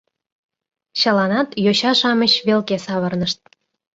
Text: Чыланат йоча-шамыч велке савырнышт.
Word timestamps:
Чыланат 0.99 1.49
йоча-шамыч 1.65 2.33
велке 2.47 2.77
савырнышт. 2.85 3.39